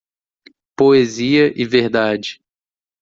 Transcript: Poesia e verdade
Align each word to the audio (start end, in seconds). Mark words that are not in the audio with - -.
Poesia 0.75 1.53
e 1.55 1.63
verdade 1.63 2.41